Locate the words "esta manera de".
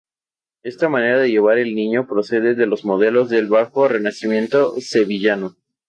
0.63-1.29